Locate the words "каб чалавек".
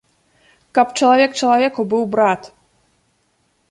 0.77-1.31